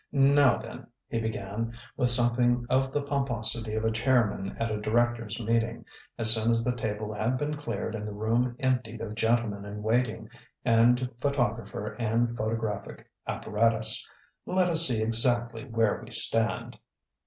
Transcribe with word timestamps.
"Now 0.11 0.57
then," 0.57 0.87
he 1.09 1.19
began, 1.19 1.77
with 1.95 2.09
something 2.09 2.65
of 2.71 2.91
the 2.91 3.03
pomposity 3.03 3.75
of 3.75 3.85
a 3.85 3.91
chairman 3.91 4.57
at 4.57 4.71
a 4.71 4.81
directors' 4.81 5.39
meeting, 5.39 5.85
as 6.17 6.33
soon 6.33 6.49
as 6.49 6.63
the 6.63 6.75
table 6.75 7.13
had 7.13 7.37
been 7.37 7.53
cleared 7.55 7.93
and 7.93 8.07
the 8.07 8.11
room 8.11 8.55
emptied 8.57 8.99
of 9.01 9.13
gentlemen 9.13 9.63
in 9.63 9.83
waiting 9.83 10.27
and 10.65 11.07
photographer 11.19 11.89
and 11.99 12.35
photographic 12.35 13.11
apparatus, 13.27 14.09
"let 14.47 14.69
us 14.69 14.87
see 14.87 15.03
exactly 15.03 15.65
where 15.65 16.01
we 16.03 16.09
stand." 16.09 16.79